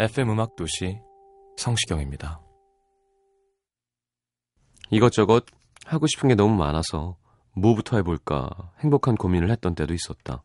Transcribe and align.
FM 0.00 0.30
음악 0.30 0.56
도시 0.56 0.98
성시경입니다. 1.58 2.40
이것저것 4.90 5.44
하고 5.84 6.06
싶은 6.06 6.30
게 6.30 6.34
너무 6.34 6.56
많아서 6.56 7.18
뭐부터 7.54 7.98
해볼까 7.98 8.72
행복한 8.78 9.14
고민을 9.14 9.50
했던 9.50 9.74
때도 9.74 9.92
있었다. 9.92 10.42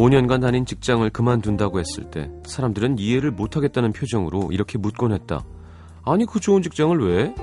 5년간 0.00 0.40
다닌 0.40 0.64
직장을 0.64 1.08
그만둔다고 1.10 1.78
했을 1.78 2.04
때 2.10 2.30
사람들은 2.46 2.98
이해를 2.98 3.30
못하겠다는 3.32 3.92
표정으로 3.92 4.48
이렇게 4.50 4.78
묻곤 4.78 5.12
했다. 5.12 5.44
아니 6.04 6.24
그 6.24 6.40
좋은 6.40 6.62
직장을 6.62 6.98
왜? 7.06 7.34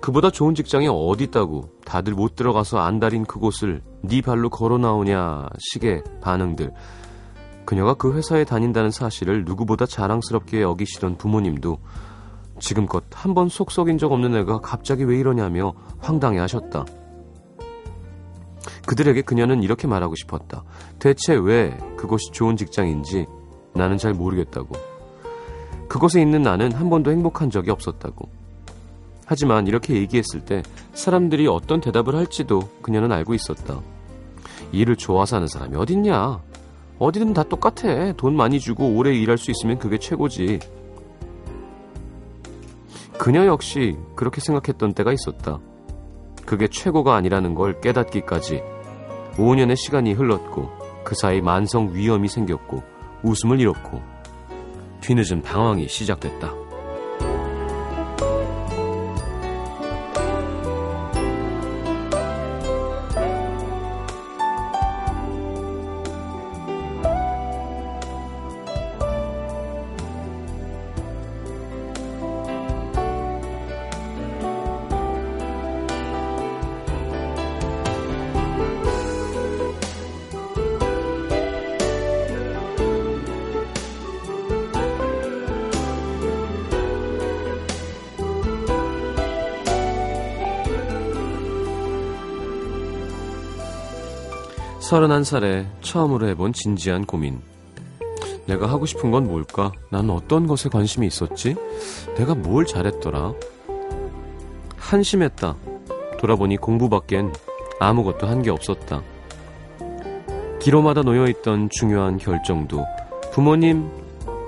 그보다 0.00 0.30
좋은 0.30 0.56
직장이 0.56 0.88
어디 0.90 1.24
있다고 1.24 1.70
다들 1.84 2.14
못 2.14 2.34
들어가서 2.34 2.78
안달인 2.78 3.24
그곳을 3.24 3.82
네 4.02 4.20
발로 4.20 4.50
걸어 4.50 4.76
나오냐 4.76 5.48
식의 5.72 6.02
반응들. 6.20 6.72
그녀가 7.64 7.94
그 7.94 8.12
회사에 8.14 8.42
다닌다는 8.44 8.90
사실을 8.90 9.44
누구보다 9.44 9.86
자랑스럽게 9.86 10.62
여기시던 10.62 11.16
부모님도 11.16 11.78
지금껏 12.58 13.04
한 13.12 13.34
번 13.34 13.48
속 13.48 13.70
썩인 13.70 13.98
적 13.98 14.10
없는 14.10 14.34
애가 14.34 14.58
갑자기 14.58 15.04
왜 15.04 15.16
이러냐며 15.16 15.74
황당해 16.00 16.40
하셨다. 16.40 16.84
그들에게 18.86 19.22
그녀는 19.22 19.62
이렇게 19.62 19.86
말하고 19.86 20.14
싶었다. 20.16 20.64
대체 20.98 21.34
왜 21.34 21.76
그것이 21.96 22.30
좋은 22.32 22.56
직장인지 22.56 23.26
나는 23.74 23.96
잘 23.96 24.12
모르겠다고. 24.12 24.74
그곳에 25.88 26.20
있는 26.20 26.42
나는 26.42 26.72
한 26.72 26.90
번도 26.90 27.10
행복한 27.10 27.50
적이 27.50 27.70
없었다고. 27.70 28.28
하지만 29.26 29.66
이렇게 29.66 29.94
얘기했을 29.94 30.44
때 30.44 30.62
사람들이 30.94 31.46
어떤 31.46 31.80
대답을 31.80 32.14
할지도 32.14 32.60
그녀는 32.82 33.12
알고 33.12 33.34
있었다. 33.34 33.80
일을 34.72 34.96
좋아서 34.96 35.36
하는 35.36 35.48
사람이 35.48 35.76
어딨냐? 35.76 36.40
어디든 36.98 37.32
다 37.32 37.42
똑같아. 37.42 38.12
돈 38.16 38.36
많이 38.36 38.60
주고 38.60 38.94
오래 38.94 39.14
일할 39.14 39.38
수 39.38 39.50
있으면 39.50 39.78
그게 39.78 39.98
최고지. 39.98 40.60
그녀 43.18 43.46
역시 43.46 43.96
그렇게 44.16 44.40
생각했던 44.40 44.94
때가 44.94 45.12
있었다. 45.12 45.60
그게 46.44 46.68
최고가 46.68 47.14
아니라는 47.14 47.54
걸 47.54 47.80
깨닫기까지 47.80 48.62
5년의 49.36 49.76
시간이 49.76 50.12
흘렀고 50.12 50.70
그 51.04 51.14
사이 51.14 51.40
만성 51.40 51.92
위염이 51.92 52.28
생겼고 52.28 52.82
웃음을 53.22 53.60
잃었고 53.60 54.02
뒤늦은 55.00 55.42
방황이 55.42 55.88
시작됐다. 55.88 56.61
서른한 94.92 95.24
살에 95.24 95.66
처음으로 95.80 96.28
해본 96.28 96.52
진지한 96.52 97.06
고민. 97.06 97.40
내가 98.44 98.66
하고 98.66 98.84
싶은 98.84 99.10
건 99.10 99.24
뭘까? 99.26 99.72
난 99.88 100.10
어떤 100.10 100.46
것에 100.46 100.68
관심이 100.68 101.06
있었지? 101.06 101.56
내가 102.18 102.34
뭘 102.34 102.66
잘했더라? 102.66 103.32
한심했다. 104.76 105.56
돌아보니 106.18 106.58
공부밖엔 106.58 107.32
아무것도 107.80 108.26
한 108.26 108.42
게 108.42 108.50
없었다. 108.50 109.00
기로마다 110.60 111.00
놓여있던 111.00 111.70
중요한 111.70 112.18
결정도 112.18 112.84
부모님, 113.32 113.88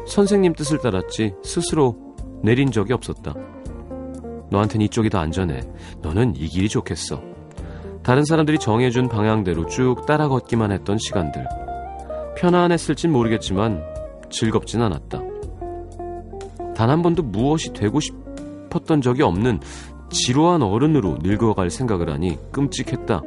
선생님 0.06 0.53
뜻을 0.53 0.76
따랐지 0.76 1.32
스스로 1.43 1.97
내린 2.43 2.71
적이 2.71 2.93
없었다. 2.93 3.32
너한텐 4.50 4.82
이쪽이 4.82 5.09
더 5.09 5.21
안전해. 5.21 5.62
너는 6.03 6.37
이 6.37 6.49
길이 6.49 6.69
좋겠어. 6.69 7.33
다른 8.04 8.25
사람들이 8.25 8.59
정해준 8.59 9.09
방향대로 9.09 9.66
쭉 9.66 10.04
따라 10.06 10.28
걷기만 10.28 10.72
했던 10.72 10.98
시간들. 10.98 11.47
편안했을진 12.37 13.10
모르겠지만 13.10 13.82
즐겁진 14.31 14.82
않았다. 14.82 15.22
단 16.76 16.91
한 16.91 17.03
번도 17.03 17.22
무엇이 17.22 17.72
되고 17.72 17.98
싶었던 18.00 19.00
적이 19.00 19.22
없는 19.22 19.60
지루한 20.10 20.62
어른으로 20.62 21.19
늙어갈 21.22 21.70
생각을 21.70 22.10
하니 22.10 22.37
끔찍했다. 22.53 23.22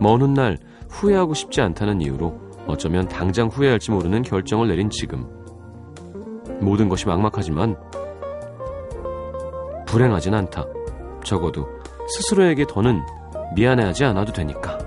먼 0.00 0.20
훗날 0.20 0.58
후회하고 0.88 1.34
싶지 1.34 1.60
않다는 1.60 2.00
이유로 2.00 2.34
어쩌면 2.66 3.06
당장 3.06 3.46
후회할지 3.48 3.92
모르는 3.92 4.22
결정을 4.22 4.66
내린 4.68 4.90
지금. 4.90 5.26
모든 6.60 6.88
것이 6.88 7.06
막막하지만 7.06 7.76
불행하진 9.86 10.34
않다. 10.34 10.64
적어도 11.22 11.68
스스로에게 12.08 12.66
더는 12.68 13.00
미안해하지 13.54 14.04
않아도 14.04 14.32
되니까. 14.32 14.78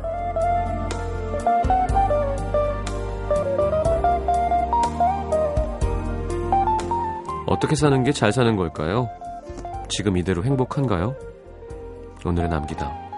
어떻게 7.45 7.75
사는 7.75 8.03
게 8.03 8.11
잘 8.11 8.31
사는 8.31 8.55
걸까요? 8.55 9.09
지금 9.89 10.17
이대로 10.17 10.43
행복한가요? 10.43 11.15
오늘의 12.25 12.49
남기다. 12.49 13.08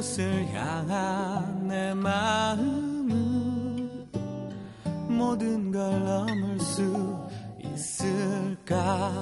그곳을 0.00 0.48
향한 0.54 1.68
내 1.68 1.92
마음은 1.92 3.10
모든 5.08 5.70
걸 5.70 6.04
넘을 6.04 6.58
수 6.58 7.28
했을까? 7.62 9.12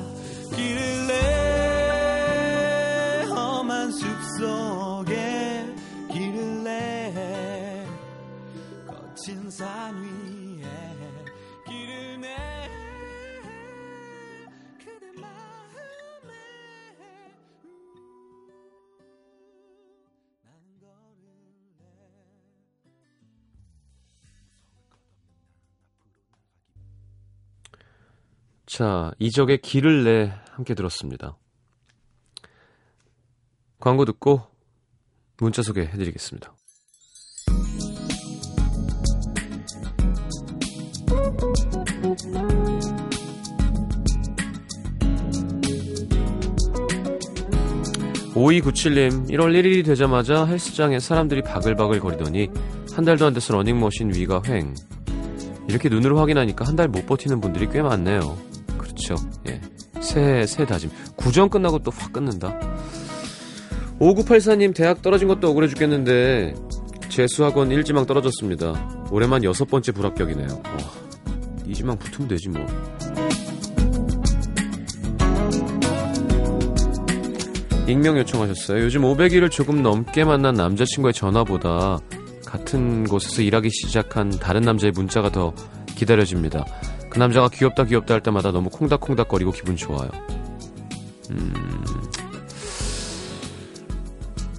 길을 0.55 1.07
내 1.09 1.38
자, 28.79 29.11
이적의 29.19 29.61
길을 29.61 30.05
내 30.05 30.33
함께 30.53 30.73
들었습니다. 30.75 31.37
광고 33.81 34.05
듣고 34.05 34.43
문자 35.39 35.63
소개해 35.63 35.91
드리겠습니다. 35.97 36.55
(5297님) 48.37 49.29
1월 49.31 49.53
1일이 49.57 49.85
되자마자 49.85 50.45
헬스장에 50.45 51.01
사람들이 51.01 51.43
바글바글 51.43 51.99
거리더니 51.99 52.49
한 52.95 53.05
달도 53.05 53.27
안 53.27 53.35
돼서 53.35 53.53
러닝머신 53.55 54.15
위가 54.15 54.43
횡 54.47 54.73
이렇게 55.69 55.89
눈으로 55.89 56.17
확인하니까 56.21 56.65
한 56.65 56.77
달 56.77 56.87
못 56.87 57.07
버티는 57.07 57.41
분들이 57.41 57.69
꽤 57.69 57.83
많네요. 57.83 58.39
그렇죠. 58.99 59.17
예. 59.49 59.61
새, 60.01 60.45
새 60.47 60.67
다짐. 60.67 60.91
구정 61.17 61.49
끝나고 61.49 61.79
또 61.81 61.91
확 61.93 62.13
끊는다. 62.13 62.59
5984님, 64.01 64.75
대학 64.75 65.03
떨어진 65.03 65.29
것도 65.29 65.49
억울해 65.49 65.69
죽겠는데, 65.69 66.55
재수학원 67.09 67.71
1지망 67.71 68.07
떨어졌습니다. 68.07 69.07
올해만 69.11 69.43
여섯 69.45 69.65
번째 69.67 69.93
불합격이네요. 69.93 70.49
와, 70.49 70.93
2지망 71.67 71.99
붙으면 71.99 72.29
되지 72.29 72.49
뭐. 72.51 72.65
익명 77.89 78.19
요청하셨어요. 78.19 78.85
요즘 78.85 79.03
500일을 79.03 79.51
조금 79.51 79.83
넘게 79.83 80.25
만난 80.25 80.55
남자친구의 80.55 81.15
전화보다 81.15 81.99
같은 82.45 83.05
곳에서 83.05 83.41
일하기 83.43 83.71
시작한 83.71 84.29
다른 84.31 84.61
남자의 84.61 84.93
문자가 84.93 85.31
더 85.33 85.55
기다려집니다. 85.97 86.65
그 87.11 87.19
남자가 87.19 87.49
귀엽다 87.49 87.85
귀엽다 87.85 88.15
할 88.15 88.23
때마다 88.23 88.53
너무 88.53 88.69
콩닥콩닥거리고 88.71 89.53
기분 89.53 89.77
좋아요. 89.77 90.11
음... 91.31 91.53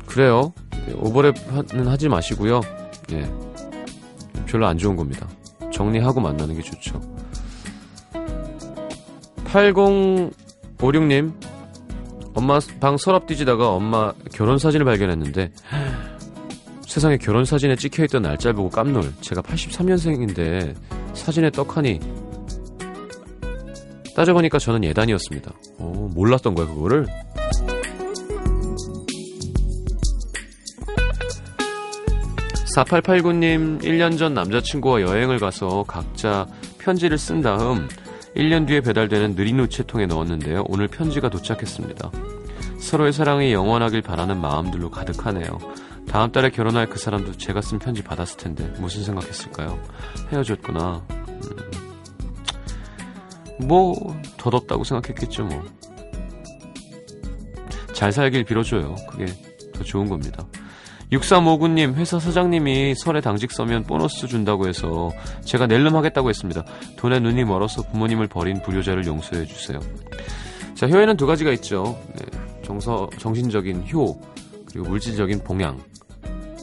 그래요. 0.06 0.54
네, 0.72 0.94
오버랩은 0.96 1.86
하지 1.86 2.10
마시고요. 2.10 2.62
예. 3.12 3.32
별로 4.46 4.68
안 4.68 4.78
좋은 4.78 4.96
겁니다. 4.96 5.28
정리하고 5.72 6.20
만나는 6.20 6.56
게 6.56 6.62
좋죠. 6.62 7.00
8056님, 9.46 11.34
엄마 12.34 12.60
방 12.80 12.98
서랍 12.98 13.28
뒤지다가 13.28 13.70
엄마 13.70 14.14
결혼 14.34 14.58
사진을 14.58 14.86
발견했는데, 14.86 15.52
세상에 16.86 17.18
결혼 17.18 17.46
사진에 17.46 17.76
찍혀있던 17.76 18.24
날짜 18.24 18.52
보고 18.52 18.70
깜놀. 18.70 19.14
제가 19.22 19.42
83년생인데, 19.42 20.76
사진에 21.14 21.52
떡하니, 21.52 22.00
따져보니까 24.20 24.60
저는 24.60 24.84
예단이었습니다. 24.84 25.50
어, 25.78 26.10
몰랐던 26.14 26.54
거야, 26.54 26.68
그거를? 26.68 27.06
(4889님) 32.76 33.82
1년 33.82 34.18
전 34.18 34.34
남자친구와 34.34 35.02
여행을 35.02 35.40
가서 35.40 35.84
각자 35.88 36.46
편지를 36.80 37.18
쓴 37.18 37.42
다음 37.42 37.88
1년 38.36 38.68
뒤에 38.68 38.82
배달되는 38.82 39.36
느린 39.36 39.60
우체통에 39.60 40.06
넣었는데요 40.06 40.64
오늘 40.68 40.88
편지가 40.88 41.30
도착했습니다 41.30 42.12
서로의 42.80 43.12
사랑이 43.12 43.52
영원하길 43.52 44.02
바라는 44.02 44.40
마음들로 44.40 44.92
가득하네요 44.92 45.58
다음 46.08 46.32
달에 46.32 46.52
결혼할 46.52 46.88
그 46.88 47.00
사람도 47.00 47.38
제가 47.38 47.62
쓴 47.62 47.80
편지 47.80 48.04
받았을 48.04 48.38
텐데 48.38 48.72
무슨 48.78 49.04
생각했을까요 49.04 49.82
헤어졌구나 50.32 51.04
음. 51.10 51.89
뭐 53.60 53.96
더덥다고 54.38 54.84
생각했겠죠 54.84 55.44
뭐. 55.46 55.64
잘 57.94 58.12
살길 58.12 58.46
빌어줘요. 58.46 58.96
그게 59.10 59.26
더 59.74 59.84
좋은 59.84 60.08
겁니다. 60.08 60.46
6359님 61.12 61.96
회사 61.96 62.20
사장님이 62.20 62.94
설에 62.96 63.20
당직 63.20 63.52
서면 63.52 63.84
보너스 63.84 64.28
준다고 64.28 64.68
해서 64.68 65.10
제가 65.44 65.66
낼름 65.68 65.96
하겠다고 65.96 66.30
했습니다. 66.30 66.64
돈에 66.98 67.20
눈이 67.20 67.46
멀어서 67.46 67.82
부모님을 67.82 68.28
버린 68.28 68.62
불효자를 68.62 69.06
용서해 69.06 69.46
주세요. 69.46 69.80
자 70.76 70.88
효에는 70.88 71.18
두 71.18 71.26
가지가 71.26 71.52
있죠. 71.54 72.00
네, 72.16 72.26
정서 72.64 73.10
정신적인 73.18 73.86
효 73.92 74.18
그리고 74.72 74.88
물질적인 74.88 75.44
봉양. 75.44 75.80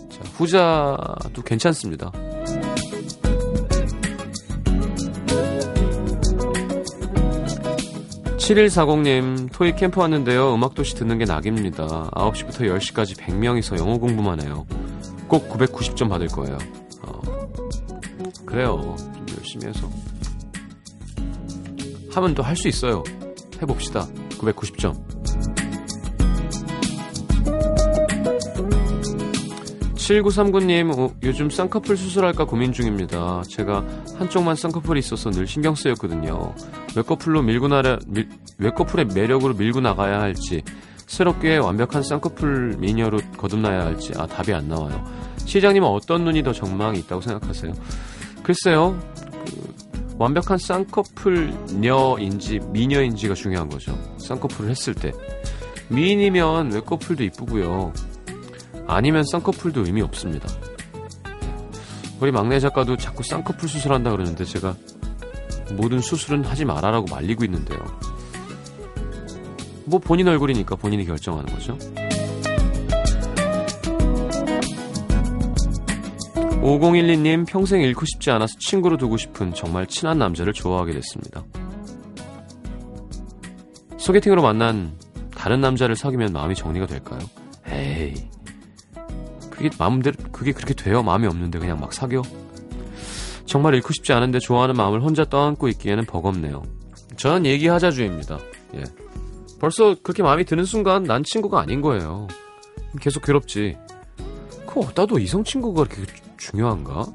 자 0.09 0.21
후자도 0.37 1.43
괜찮습니다. 1.45 2.13
7140님, 8.47 9.51
토익 9.53 9.75
캠프 9.75 9.99
왔는데요. 10.01 10.55
음악도시 10.55 10.95
듣는 10.95 11.19
게 11.19 11.25
낙입니다. 11.25 12.11
9시부터 12.13 12.61
10시까지 12.61 13.17
100명이서 13.19 13.77
영어 13.81 13.99
공부만 13.99 14.41
해요. 14.41 14.65
꼭 15.27 15.49
990점 15.49 16.09
받을 16.09 16.29
거예요. 16.29 16.57
어, 17.03 17.21
그래요. 18.47 18.95
좀 18.97 19.27
열심히 19.37 19.67
해서. 19.67 19.91
하면 22.13 22.35
또 22.35 22.43
할 22.45 22.55
수 22.57 22.69
있어요. 22.69 23.03
해봅시다. 23.61 24.07
990점. 24.39 24.95
7939님, 30.07 30.97
어, 30.97 31.13
요즘 31.25 31.51
쌍꺼풀 31.51 31.97
수술할까 31.97 32.45
고민 32.45 32.73
중입니다. 32.73 33.43
제가 33.49 33.85
한쪽만 34.17 34.55
쌍꺼풀이 34.55 35.01
있어서 35.01 35.33
늘 35.33 35.49
신경 35.49 35.75
쓰였거든요. 35.75 36.55
외꺼풀로 36.95 37.43
밀고 37.43 37.67
나라, 37.67 37.99
밀, 38.07 38.29
외꺼풀의 38.59 39.07
매력으로 39.07 39.55
밀고 39.55 39.81
나가야 39.81 40.21
할지, 40.21 40.63
새롭게 41.07 41.57
완벽한 41.57 42.05
쌍꺼풀 42.05 42.77
미녀로 42.79 43.19
거듭나야 43.37 43.85
할지, 43.85 44.13
아, 44.17 44.27
답이 44.27 44.55
안 44.55 44.69
나와요. 44.69 45.05
시장님은 45.45 45.89
어떤 45.89 46.25
눈이 46.25 46.45
더 46.45 46.53
정망이 46.53 47.01
있다고 47.01 47.21
생각하세요? 47.21 47.73
글쎄요, 48.45 48.97
그, 49.45 49.75
완벽한 50.19 50.59
쌍꺼풀녀인지 50.59 52.61
미녀인지가 52.71 53.35
중요한 53.35 53.69
거죠. 53.69 53.99
쌍꺼풀을 54.19 54.71
했을 54.71 54.95
때. 54.95 55.11
미인이면 55.89 56.73
외꺼풀도 56.73 57.25
이쁘고요. 57.25 57.93
아니면 58.87 59.25
쌍꺼풀도 59.25 59.85
의미 59.85 60.03
없습니다. 60.03 60.49
우리 62.21 62.31
막내 62.33 62.59
작가도 62.61 62.97
자꾸 62.97 63.23
쌍꺼풀 63.23 63.69
수술한다 63.69 64.11
그러는데 64.11 64.45
제가 64.45 64.75
모든 65.73 66.01
수술은 66.01 66.45
하지 66.45 66.65
말아라고 66.65 67.07
말리고 67.11 67.45
있는데요. 67.45 67.79
뭐 69.85 70.01
본인 70.01 70.29
얼굴이니까 70.29 70.77
본인이 70.77 71.05
결정하는 71.05 71.53
거죠. 71.53 71.77
5012님 76.63 77.47
평생 77.47 77.81
잃고 77.81 78.05
싶지 78.07 78.31
않아서 78.33 78.55
친구로 78.59 78.97
두고 78.97 79.17
싶은 79.17 79.55
정말 79.55 79.87
친한 79.87 80.19
남자를 80.19 80.53
좋아하게 80.53 80.95
됐습니다. 80.95 81.45
소개팅으로 83.99 84.43
만난 84.43 84.99
다른 85.33 85.61
남자를 85.61 85.95
사귀면 85.95 86.33
마음이 86.33 86.55
정리가 86.57 86.87
될까요? 86.87 87.21
에이 87.69 88.15
그게 89.57 89.71
마음대로 89.79 90.17
그게 90.31 90.53
그렇게 90.53 90.75
돼요. 90.75 91.03
마음이 91.03 91.27
없는데 91.27 91.59
그냥 91.59 91.81
막 91.81 91.93
사겨. 91.93 92.23
정말 93.47 93.75
잃고 93.75 93.93
싶지 93.93 94.13
않은데 94.13 94.39
좋아하는 94.39 94.77
마음을 94.77 95.03
혼자 95.03 95.25
떠안고 95.25 95.69
있기에는 95.69 96.05
버겁네요. 96.05 96.63
저는 97.17 97.47
얘기하자주의입니다. 97.47 98.39
예. 98.75 98.85
벌써 99.59 99.97
그렇게 100.03 100.23
마음이 100.23 100.45
드는 100.45 100.65
순간 100.65 101.05
난 101.05 101.23
친구가 101.25 101.61
아닌 101.61 101.81
거예요. 101.81 102.27
계속 103.01 103.25
괴롭지. 103.25 103.77
그 104.67 104.81
어따도 104.81 105.19
이성 105.19 105.43
친구가 105.43 105.85
그렇게 105.85 106.13
중요한가? 106.37 107.07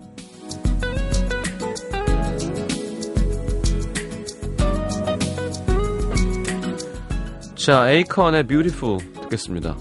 자, 7.55 7.91
에이컨의 7.91 8.47
Beautiful 8.47 8.97
듣겠습니다. 9.21 9.77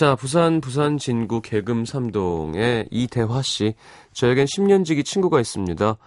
자, 0.00 0.16
부산 0.16 0.62
부산 0.62 0.96
진구 0.96 1.42
개금 1.42 1.84
삼동의 1.84 2.88
이대화 2.90 3.42
씨. 3.42 3.74
저에겐 4.14 4.46
10년 4.46 4.82
지기 4.82 5.04
친구가 5.04 5.38
있습니다. 5.40 5.98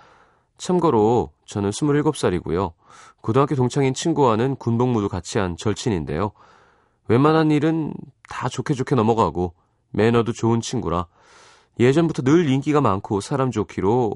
참고로 0.57 1.29
저는 1.45 1.69
27살이고요. 1.69 2.73
고등학교 3.21 3.53
동창인 3.53 3.93
친구와는 3.93 4.55
군복무도 4.55 5.09
같이 5.09 5.37
한 5.37 5.55
절친인데요. 5.57 6.31
웬만한 7.07 7.51
일은 7.51 7.93
다 8.29 8.49
좋게 8.49 8.73
좋게 8.73 8.95
넘어가고 8.95 9.53
매너도 9.91 10.31
좋은 10.31 10.59
친구라 10.59 11.05
예전부터 11.79 12.23
늘 12.23 12.49
인기가 12.49 12.81
많고 12.81 13.21
사람 13.21 13.51
좋기로 13.51 14.15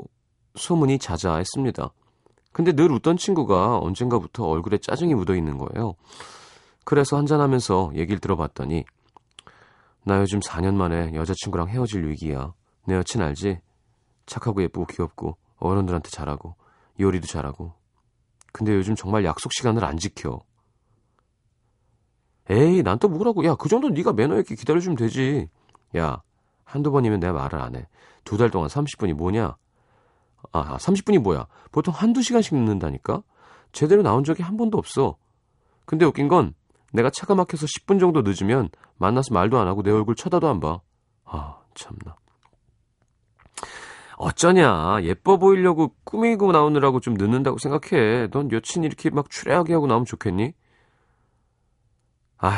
소문이 0.56 0.98
자자했습니다. 0.98 1.92
근데 2.52 2.72
늘 2.72 2.92
웃던 2.92 3.18
친구가 3.18 3.78
언젠가부터 3.78 4.44
얼굴에 4.48 4.80
짜증이 4.80 5.14
묻어 5.14 5.36
있는 5.36 5.60
거예요. 5.60 5.94
그래서 6.84 7.16
한잔하면서 7.16 7.92
얘기를 7.94 8.20
들어봤더니 8.20 8.86
나 10.08 10.22
요즘 10.22 10.40
4년 10.40 10.76
만에 10.76 11.14
여자친구랑 11.14 11.68
헤어질 11.68 12.08
위기야. 12.08 12.54
내 12.86 12.96
여친 12.96 13.22
알지? 13.22 13.60
착하고 14.26 14.62
예쁘고 14.64 14.86
귀엽고 14.86 15.38
어른들한테 15.58 16.10
잘하고 16.10 16.56
요리도 16.98 17.28
잘하고 17.28 17.74
근데 18.54 18.74
요즘 18.74 18.96
정말 18.96 19.26
약속 19.26 19.52
시간을 19.52 19.84
안 19.84 19.98
지켜. 19.98 20.40
에이 22.50 22.84
난 22.84 22.98
또 23.00 23.10
뭐라고 23.10 23.44
야 23.44 23.56
그 23.56 23.68
정도 23.68 23.90
네가 23.90 24.14
매너 24.14 24.40
있게 24.40 24.56
기다려주면 24.56 24.96
되지. 24.96 25.50
야 25.98 26.22
한두 26.64 26.90
번이면 26.92 27.20
내가 27.20 27.34
말을 27.34 27.60
안 27.60 27.76
해. 27.76 27.86
두 28.24 28.38
달 28.38 28.50
동안 28.50 28.70
30분이 28.70 29.14
뭐냐? 29.14 29.58
아 30.54 30.78
30분이 30.78 31.20
뭐야? 31.20 31.48
보통 31.74 31.94
한두 31.94 32.22
시간씩 32.22 32.56
늦는다니까? 32.56 33.24
제대로 33.74 34.04
나온 34.04 34.24
적이 34.24 34.44
한 34.44 34.56
번도 34.56 34.78
없어. 34.78 35.18
근데 35.86 36.06
웃긴 36.06 36.30
건 36.30 36.54
내가 36.98 37.12
차가 37.12 37.36
막혀서 37.36 37.68
10분 37.68 38.00
정도 38.00 38.24
늦으면 38.24 38.70
만나서 38.98 39.34
말도 39.34 39.60
안 39.60 39.68
하고 39.68 39.84
내 39.84 39.92
얼굴 39.92 40.16
쳐다도 40.16 40.48
안 40.48 40.60
봐. 40.60 40.82
아, 41.26 41.60
참나. 41.76 42.16
어쩌냐. 44.18 45.04
예뻐 45.04 45.38
보이려고 45.38 45.94
꾸미고 46.04 46.52
나오느라고 46.52 47.00
좀 47.00 47.14
늦는다고 47.14 47.60
생각해. 47.60 48.30
넌 48.32 48.52
여친 48.52 48.84
이렇게 48.84 49.12
막 49.12 49.30
추레하게 49.30 49.74
하고 49.74 49.86
나오면 49.86 50.06
좋겠니? 50.06 50.54
아휴, 52.40 52.56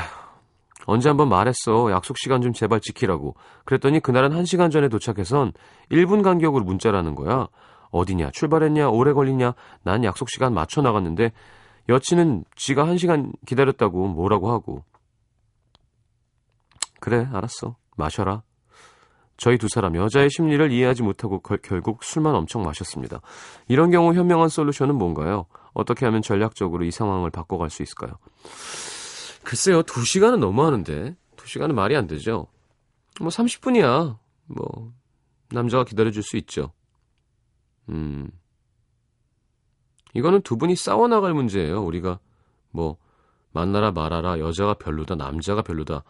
언제 0.86 1.10
한번 1.10 1.28
말했어. 1.28 1.92
약속 1.92 2.18
시간 2.18 2.42
좀 2.42 2.54
제발 2.54 2.80
지키라고. 2.80 3.36
그랬더니 3.66 4.00
그날은 4.00 4.30
1시간 4.30 4.72
전에 4.72 4.88
도착해선 4.88 5.52
1분 5.92 6.24
간격으로 6.24 6.64
문자라는 6.64 7.16
거야. 7.16 7.48
어디냐, 7.92 8.32
출발했냐, 8.32 8.90
오래 8.90 9.12
걸리냐, 9.12 9.54
난 9.84 10.04
약속 10.06 10.30
시간 10.30 10.54
맞춰 10.54 10.82
나갔는데 10.82 11.34
여친은 11.90 12.46
지가 12.56 12.88
한 12.88 12.98
시간 12.98 13.34
기다렸다고 13.46 14.08
뭐라고 14.08 14.52
하고. 14.52 14.84
그래, 17.00 17.28
알았어. 17.34 17.76
마셔라. 17.98 18.44
저희 19.38 19.58
두 19.58 19.68
사람 19.70 19.96
여자의 19.96 20.30
심리를 20.30 20.72
이해하지 20.72 21.02
못하고 21.02 21.40
거, 21.40 21.58
결국 21.58 22.04
술만 22.04 22.36
엄청 22.36 22.62
마셨습니다. 22.62 23.22
이런 23.68 23.90
경우 23.90 24.14
현명한 24.14 24.50
솔루션은 24.50 24.96
뭔가요? 24.96 25.46
어떻게 25.74 26.06
하면 26.06 26.22
전략적으로 26.22 26.84
이 26.84 26.92
상황을 26.92 27.32
바꿔갈 27.32 27.70
수 27.70 27.82
있을까요? 27.82 28.18
글쎄요, 29.44 29.82
두 29.84 30.06
시간은 30.06 30.40
너무하는데. 30.42 31.16
두 31.38 31.48
시간은 31.48 31.74
말이 31.74 31.96
안 31.96 32.06
되죠. 32.06 32.48
뭐 33.20 33.30
30분이야. 33.30 34.18
뭐 34.48 34.94
남자가 35.52 35.86
기다려줄 35.86 36.22
수 36.22 36.38
있죠. 36.38 36.74
음. 37.88 38.30
이거는 40.14 40.42
두 40.42 40.58
분이 40.58 40.76
싸워나갈 40.76 41.34
문제예요. 41.34 41.84
우리가 41.84 42.20
뭐 42.72 42.98
만나라 43.52 43.92
말아라 43.92 44.40
여자가 44.40 44.76
별로다 44.76 45.16
남자가 45.16 45.62
별로다 45.62 46.04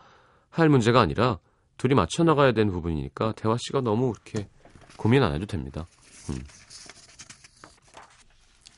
할 0.49 0.69
문제가 0.69 1.01
아니라 1.01 1.39
둘이 1.77 1.93
맞춰 1.93 2.23
나가야 2.23 2.51
되는 2.51 2.71
부분이니까 2.71 3.33
대화 3.33 3.55
씨가 3.57 3.81
너무 3.81 4.13
그렇게 4.13 4.49
고민 4.97 5.23
안 5.23 5.33
해도 5.33 5.45
됩니다. 5.45 5.87
음. 6.29 6.39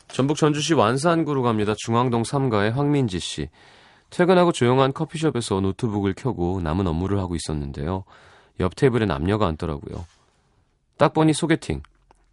전북 0.09 0.37
전주시 0.37 0.73
완산구로 0.73 1.41
갑니다. 1.41 1.73
중앙동 1.77 2.23
3가의 2.23 2.71
황민지 2.71 3.19
씨. 3.19 3.49
퇴근하고 4.09 4.51
조용한 4.51 4.91
커피숍에서 4.93 5.61
노트북을 5.61 6.13
켜고 6.13 6.59
남은 6.61 6.85
업무를 6.85 7.17
하고 7.19 7.35
있었는데요. 7.35 8.03
옆 8.59 8.75
테이블에 8.75 9.05
남녀가 9.05 9.47
앉더라고요. 9.47 10.05
딱 10.97 11.13
보니 11.13 11.33
소개팅. 11.33 11.81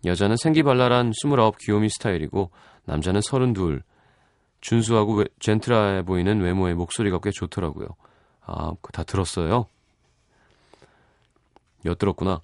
여자는 0.04 0.36
생기발랄한 0.36 1.12
29 1.12 1.52
귀요미 1.60 1.88
스타일이고 1.88 2.50
남자는 2.88 3.20
32. 3.20 3.80
준수하고 4.60 5.16
웨, 5.16 5.24
젠틀해 5.38 6.02
보이는 6.02 6.40
외모에 6.40 6.74
목소리가 6.74 7.20
꽤 7.22 7.30
좋더라고요. 7.30 7.88
아, 8.44 8.72
다 8.92 9.04
들었어요? 9.04 9.66
엿들었구나. 11.84 12.40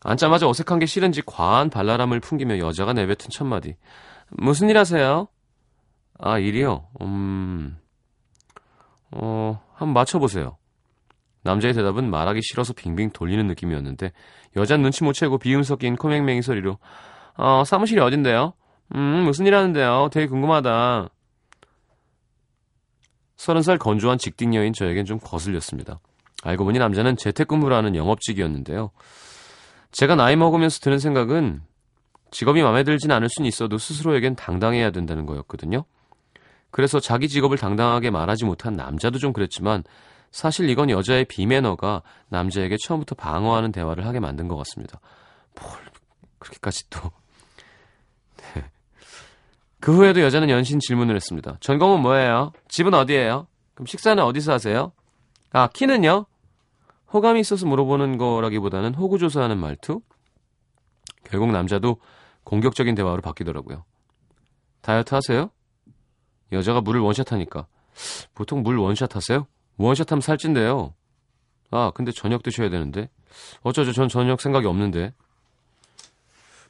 앉자마자 0.00 0.48
어색한 0.48 0.78
게 0.78 0.86
싫은지 0.86 1.22
과한 1.26 1.68
발랄함을 1.68 2.20
풍기며 2.20 2.58
여자가 2.58 2.92
내뱉은 2.92 3.28
첫마디. 3.30 3.76
무슨 4.30 4.70
일 4.70 4.78
하세요? 4.78 5.26
아, 6.18 6.38
일이요? 6.38 6.86
음, 7.02 7.76
어, 9.10 9.60
한번 9.74 9.94
맞춰보세요. 9.94 10.56
남자의 11.42 11.74
대답은 11.74 12.08
말하기 12.08 12.40
싫어서 12.42 12.72
빙빙 12.72 13.10
돌리는 13.10 13.46
느낌이었는데 13.46 14.12
여자는 14.56 14.82
눈치 14.82 15.02
못 15.04 15.12
채고 15.12 15.38
비음 15.38 15.62
섞인 15.62 15.96
코맹맹이 15.96 16.42
소리로 16.42 16.78
어, 17.36 17.64
사무실이 17.64 18.00
어딘데요? 18.00 18.54
음, 18.94 19.24
무슨 19.24 19.46
일 19.46 19.54
하는데요? 19.54 20.08
되게 20.12 20.26
궁금하다. 20.26 21.08
서른 23.36 23.62
살 23.62 23.78
건조한 23.78 24.18
직딩녀인 24.18 24.72
저에겐 24.72 25.04
좀 25.04 25.18
거슬렸습니다. 25.18 26.00
알고 26.42 26.64
보니 26.64 26.78
남자는 26.78 27.16
재택근무를 27.16 27.76
하는 27.76 27.94
영업직이었는데요. 27.94 28.90
제가 29.92 30.16
나이 30.16 30.36
먹으면서 30.36 30.80
드는 30.80 30.98
생각은 30.98 31.62
직업이 32.30 32.62
마음에 32.62 32.84
들진 32.84 33.10
않을 33.10 33.28
수는 33.30 33.48
있어도 33.48 33.78
스스로에겐 33.78 34.36
당당해야 34.36 34.90
된다는 34.90 35.24
거였거든요. 35.26 35.84
그래서 36.70 37.00
자기 37.00 37.28
직업을 37.28 37.56
당당하게 37.56 38.10
말하지 38.10 38.44
못한 38.44 38.74
남자도 38.74 39.18
좀 39.18 39.32
그랬지만 39.32 39.84
사실 40.30 40.68
이건 40.68 40.90
여자의 40.90 41.24
비매너가 41.24 42.02
남자에게 42.28 42.76
처음부터 42.84 43.14
방어하는 43.14 43.72
대화를 43.72 44.06
하게 44.06 44.20
만든 44.20 44.48
것 44.48 44.56
같습니다. 44.56 45.00
뭘 45.60 45.72
그렇게까지 46.38 46.90
또. 46.90 47.10
네. 48.36 48.64
그 49.80 49.94
후에도 49.94 50.20
여자는 50.20 50.50
연신 50.50 50.80
질문을 50.80 51.14
했습니다. 51.14 51.56
전공은 51.60 52.00
뭐예요? 52.00 52.52
집은 52.68 52.94
어디예요? 52.94 53.46
그럼 53.74 53.86
식사는 53.86 54.22
어디서 54.22 54.52
하세요? 54.52 54.92
아, 55.52 55.68
키는요? 55.68 56.26
호감이 57.12 57.40
있어서 57.40 57.66
물어보는 57.66 58.18
거라기보다는 58.18 58.94
호구조사하는 58.94 59.58
말투? 59.58 60.00
결국 61.24 61.52
남자도 61.52 61.98
공격적인 62.44 62.94
대화로 62.94 63.22
바뀌더라고요. 63.22 63.84
다이어트 64.80 65.14
하세요? 65.14 65.50
여자가 66.52 66.80
물을 66.80 67.00
원샷 67.00 67.32
하니까. 67.32 67.66
보통 68.34 68.62
물 68.62 68.78
원샷 68.78 69.14
하세요? 69.14 69.46
원샷 69.76 70.10
하면 70.10 70.20
살찐대요. 70.20 70.94
아, 71.70 71.92
근데 71.94 72.10
저녁 72.12 72.42
드셔야 72.42 72.68
되는데. 72.70 73.10
어쩌죠? 73.62 73.92
전 73.92 74.08
저녁 74.08 74.40
생각이 74.40 74.66
없는데. 74.66 75.12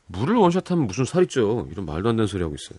물을 0.07 0.37
원샷 0.37 0.71
하면 0.71 0.87
무슨 0.87 1.05
살이 1.05 1.27
쪄. 1.27 1.67
이런 1.71 1.87
말도 1.87 2.09
안 2.09 2.17
되는 2.17 2.27
소리 2.27 2.43
하고 2.43 2.55
있어요. 2.55 2.79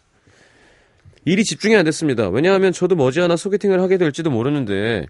일이 1.25 1.43
집중이 1.43 1.75
안 1.75 1.85
됐습니다. 1.85 2.29
왜냐하면 2.29 2.71
저도 2.71 2.95
머지않아 2.95 3.35
소개팅을 3.35 3.81
하게 3.81 3.97
될지도 3.97 4.29
모르는데 4.29 5.05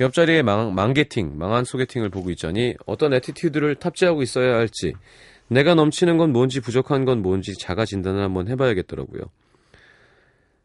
옆자리에 0.00 0.42
망, 0.42 0.74
망게팅, 0.74 1.38
망한 1.38 1.64
소개팅을 1.64 2.10
보고 2.10 2.30
있자니 2.30 2.74
어떤 2.84 3.14
애티튜드를 3.14 3.76
탑재하고 3.76 4.22
있어야 4.22 4.56
할지 4.56 4.92
내가 5.48 5.74
넘치는 5.74 6.16
건 6.18 6.32
뭔지 6.32 6.60
부족한 6.60 7.04
건 7.04 7.22
뭔지 7.22 7.54
자가 7.56 7.84
진단을 7.84 8.22
한번 8.22 8.48
해봐야겠더라고요. 8.48 9.22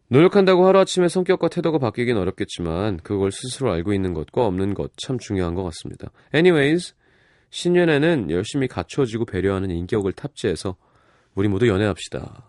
노력한다고 0.08 0.65
하루아침에 0.65 1.08
성격과 1.08 1.50
태도가 1.50 1.77
바뀌긴 1.77 2.18
어렵겠지만 2.18 2.98
그걸 2.98 3.32
스스로 3.32 3.72
알고 3.72 3.94
있는 3.94 4.15
것과 4.15 4.46
없는 4.48 4.74
것 4.74 4.89
참 4.98 5.20
중요한 5.20 5.53
것 5.53 5.63
같습니다. 5.65 6.10
Anyways, 6.34 6.96
신년에는 7.51 8.32
열심히 8.32 8.68
갖춰지고 8.68 9.25
배려하는 9.25 9.70
인격을 9.70 10.13
탑재해서 10.13 10.75
우리 11.36 11.48
모두 11.48 11.68
연애합시다. 11.68 12.49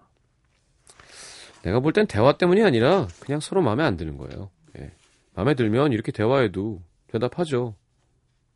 내가 1.63 1.81
볼 1.81 1.93
땐 1.93 2.07
대화 2.07 2.33
때문이 2.37 2.63
아니라 2.63 3.07
그냥 3.21 3.41
서로 3.41 3.63
마음에 3.63 3.85
안 3.85 3.97
드는 3.97 4.17
거예요. 4.17 4.51
예. 4.79 4.93
마음에 5.35 5.55
들면 5.55 5.93
이렇게 5.93 6.13
대화해도 6.13 6.81
대답하죠. 7.09 7.75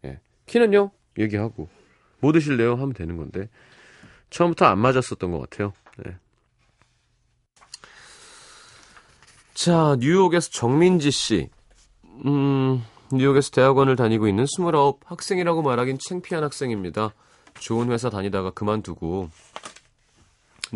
예. 0.04 0.20
키는요? 0.46 0.90
얘기하고. 1.18 1.68
뭐 2.20 2.32
드실래요? 2.32 2.74
하면 2.74 2.92
되는 2.94 3.16
건데. 3.16 3.48
처음부터 4.30 4.64
안 4.66 4.78
맞았었던 4.78 5.30
것 5.30 5.38
같아요. 5.40 5.72
네. 6.04 6.16
자, 9.54 9.96
뉴욕에서 10.00 10.50
정민지 10.50 11.10
씨. 11.10 11.48
음, 12.26 12.82
뉴욕에서 13.12 13.50
대학원을 13.50 13.96
다니고 13.96 14.26
있는 14.28 14.44
29 14.44 14.98
학생이라고 15.04 15.62
말하긴 15.62 15.98
창피한 15.98 16.42
학생입니다. 16.42 17.14
좋은 17.60 17.90
회사 17.92 18.10
다니다가 18.10 18.50
그만두고 18.50 19.28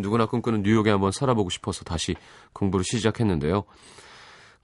누구나 0.01 0.25
꿈꾸는 0.25 0.63
뉴욕에 0.63 0.89
한번 0.89 1.11
살아보고 1.11 1.49
싶어서 1.49 1.83
다시 1.83 2.15
공부를 2.53 2.83
시작했는데요. 2.83 3.63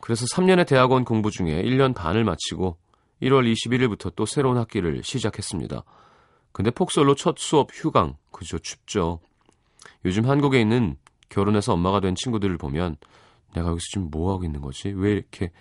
그래서 0.02 0.26
3년의 0.34 0.68
대학원 0.68 1.04
공부 1.04 1.32
중에 1.32 1.64
1년 1.64 1.96
반을 1.96 2.24
마치고 2.24 2.78
1월 3.22 3.52
21일부터 3.52 4.14
또 4.16 4.26
새로운 4.26 4.58
학기를 4.58 5.04
시작했습니다. 5.04 5.84
근데 6.52 6.72
폭설로 6.72 7.16
첫 7.16 7.38
수업 7.38 7.70
휴강. 7.74 8.16
그죠, 8.32 8.60
춥죠. 8.60 9.20
요즘 10.06 10.30
한국에 10.30 10.60
있는 10.60 10.98
결혼해서 11.30 11.74
엄마가 11.74 12.00
된 12.00 12.16
친구들을 12.16 12.58
보면 12.58 12.98
내가 13.54 13.70
여기서 13.70 13.86
지금 13.94 14.10
뭐 14.12 14.34
하고 14.34 14.44
있는 14.44 14.62
거지? 14.62 14.90
왜 14.90 15.12
이렇게 15.12 15.52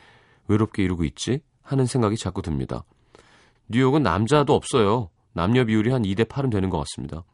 외롭게 0.49 0.83
이러고 0.83 1.05
있지? 1.05 1.41
하는 1.63 1.87
생각이 1.87 2.17
자꾸 2.17 2.43
듭니다. 2.43 2.85
뉴욕은 3.69 4.03
남자도 4.03 4.55
없어요. 4.55 5.11
남녀 5.33 5.65
비율이 5.65 5.91
한 5.91 6.03
2대 6.03 6.27
8은 6.27 6.51
되는 6.51 6.71
것 6.71 6.79
같습니다. 6.79 7.25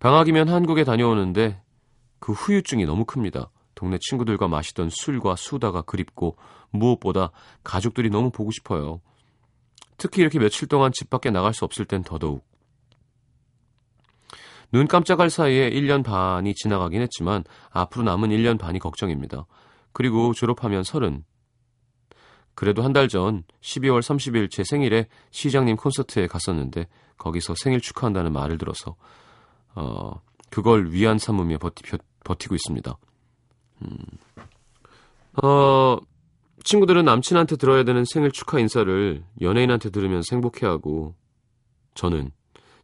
방학이면 0.00 0.48
한국에 0.48 0.84
다녀오는데 0.84 1.60
그 2.20 2.32
후유증이 2.32 2.84
너무 2.86 3.04
큽니다. 3.04 3.50
동네 3.74 3.98
친구들과 4.00 4.48
마시던 4.48 4.90
술과 4.90 5.36
수다가 5.36 5.82
그립고 5.82 6.36
무엇보다 6.70 7.30
가족들이 7.64 8.10
너무 8.10 8.30
보고 8.30 8.50
싶어요. 8.50 9.00
특히 9.96 10.22
이렇게 10.22 10.38
며칠 10.38 10.68
동안 10.68 10.92
집 10.92 11.10
밖에 11.10 11.30
나갈 11.30 11.54
수 11.54 11.64
없을 11.64 11.84
땐 11.84 12.02
더더욱. 12.02 12.46
눈 14.70 14.86
깜짝할 14.86 15.30
사이에 15.30 15.70
1년 15.70 16.04
반이 16.04 16.54
지나가긴 16.54 17.00
했지만 17.02 17.42
앞으로 17.70 18.04
남은 18.04 18.30
1년 18.30 18.58
반이 18.58 18.78
걱정입니다. 18.80 19.46
그리고 19.92 20.34
졸업하면 20.34 20.84
서른. 20.84 21.24
그래도 22.54 22.82
한 22.82 22.92
달 22.92 23.08
전 23.08 23.44
12월 23.60 24.00
30일 24.00 24.50
제 24.50 24.64
생일에 24.64 25.06
시장님 25.30 25.76
콘서트에 25.76 26.26
갔었는데 26.26 26.88
거기서 27.16 27.54
생일 27.56 27.80
축하한다는 27.80 28.32
말을 28.32 28.58
들어서 28.58 28.96
어 29.74 30.20
그걸 30.50 30.90
위안 30.90 31.18
삼으며 31.18 31.58
버티, 31.58 31.82
버티고 32.24 32.54
있습니다. 32.54 32.96
음. 33.82 33.96
어 35.42 35.98
친구들은 36.64 37.04
남친한테 37.04 37.56
들어야 37.56 37.84
되는 37.84 38.04
생일 38.04 38.30
축하 38.32 38.58
인사를 38.58 39.24
연예인한테 39.40 39.90
들으면서 39.90 40.34
행복해하고 40.34 41.14
저는 41.94 42.30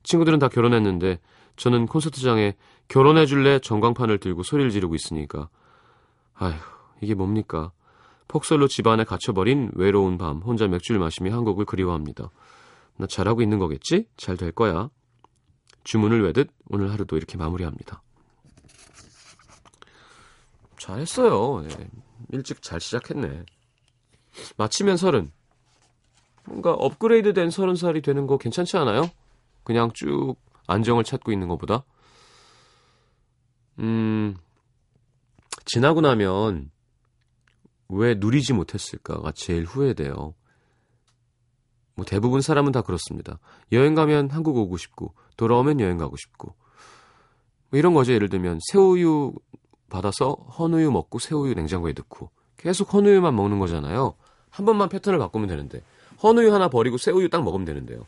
친구들은 0.02 0.38
다 0.38 0.48
결혼했는데 0.48 1.18
저는 1.56 1.86
콘서트장에 1.86 2.54
결혼해줄래 2.88 3.58
전광판을 3.60 4.18
들고 4.18 4.42
소리를 4.42 4.70
지르고 4.70 4.94
있으니까 4.94 5.48
아휴 6.34 6.54
이게 7.00 7.14
뭡니까 7.14 7.72
폭설로 8.28 8.68
집안에 8.68 9.04
갇혀버린 9.04 9.70
외로운 9.74 10.18
밤 10.18 10.38
혼자 10.38 10.66
맥주를 10.66 11.00
마시며 11.00 11.34
한국을 11.34 11.64
그리워합니다. 11.64 12.30
나 12.96 13.06
잘하고 13.06 13.42
있는 13.42 13.58
거겠지? 13.58 14.06
잘 14.16 14.36
될 14.36 14.52
거야. 14.52 14.88
주문을 15.84 16.22
외듯 16.24 16.50
오늘 16.68 16.90
하루도 16.90 17.16
이렇게 17.16 17.37
마무리합니다. 17.37 18.02
잘했어요. 20.78 21.64
예. 21.68 21.88
일찍 22.32 22.62
잘 22.62 22.80
시작했네. 22.80 23.44
마치면 24.56 24.96
서른. 24.96 25.30
뭔가 26.46 26.72
업그레이드 26.72 27.32
된 27.32 27.50
서른 27.50 27.74
살이 27.74 28.02
되는 28.02 28.26
거 28.26 28.37
괜찮지 28.37 28.76
않아요? 28.76 29.11
그냥 29.62 29.92
쭉 29.94 30.37
안정을 30.66 31.04
찾고 31.04 31.32
있는 31.32 31.48
것보다. 31.48 31.85
음, 33.78 34.37
지나고 35.64 36.00
나면 36.00 36.70
왜 37.88 38.14
누리지 38.14 38.52
못했을까가 38.52 39.32
제일 39.32 39.64
후회돼요. 39.64 40.35
뭐 41.94 42.04
대부분 42.04 42.40
사람은 42.40 42.72
다 42.72 42.83
그렇습니다. 42.83 43.38
여행 43.72 43.94
가면 43.94 44.30
한국 44.30 44.57
오고 44.57 44.76
싶고 44.76 45.14
돌아오면 45.37 45.80
여행 45.80 45.96
가고 45.96 46.16
싶고 46.16 46.54
뭐 47.70 47.78
이런 47.78 47.94
거죠. 47.94 48.12
예를 48.12 48.28
들면 48.28 48.61
새우유 48.72 49.35
받아서 49.88 50.33
헌우유 50.59 50.90
먹고 50.90 51.18
새우유 51.18 51.54
냉장고에 51.54 51.92
넣고 51.96 52.30
계속 52.57 52.92
헌우유만 52.92 53.35
먹는 53.35 53.59
거잖아요. 53.59 54.14
한 54.50 54.66
번만 54.66 54.88
패턴을 54.88 55.18
바꾸면 55.18 55.48
되는데 55.48 55.83
헌우유 56.22 56.52
하나 56.52 56.68
버리고 56.68 56.96
새우유 56.96 57.30
딱 57.30 57.44
먹으면 57.44 57.64
되는데요. 57.64 58.07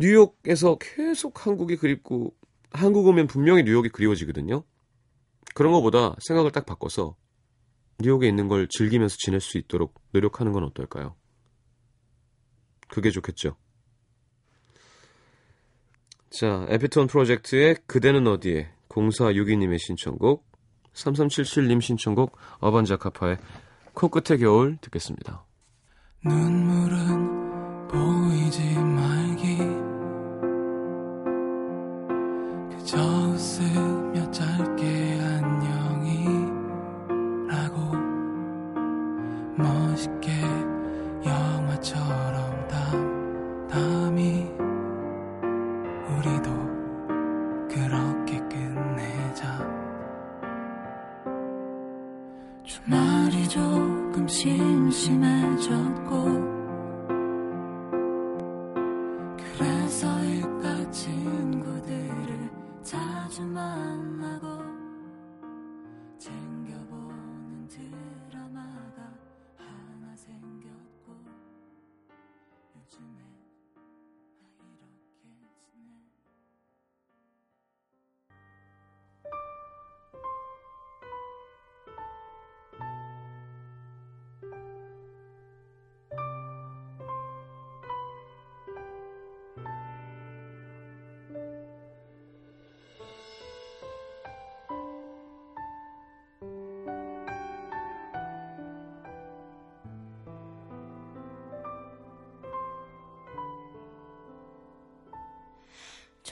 뉴욕에서 0.00 0.76
계속 0.80 1.46
한국이 1.46 1.76
그립고 1.76 2.34
한국 2.72 3.06
오면 3.06 3.28
분명히 3.28 3.62
뉴욕이 3.62 3.90
그리워지거든요. 3.90 4.64
그런 5.54 5.72
것보다 5.72 6.16
생각을 6.26 6.50
딱 6.50 6.66
바꿔서 6.66 7.14
뉴욕에 8.00 8.26
있는 8.26 8.48
걸 8.48 8.66
즐기면서 8.68 9.16
지낼 9.18 9.40
수 9.40 9.56
있도록 9.56 9.94
노력하는 10.10 10.52
건 10.52 10.64
어떨까요? 10.64 11.14
그게 12.88 13.10
좋겠죠. 13.10 13.56
자, 16.30 16.66
에피톤 16.68 17.06
프로젝트의 17.06 17.76
그대는 17.86 18.26
어디에 18.26 18.70
0462님의 18.88 19.78
신청곡 19.78 20.44
3377님 20.94 21.80
신청곡 21.80 22.36
어반자카파의 22.58 23.38
코끝의 23.94 24.38
겨울 24.40 24.76
듣겠습니다. 24.80 25.44
눈물은 26.24 27.88
보이지 27.88 28.74
말기 28.78 29.58
그저 32.76 33.23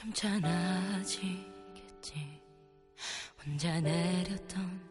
좀 0.03 0.11
괜찮아지겠지. 0.11 1.43
혼자 3.45 3.79
내렸던 3.79 4.81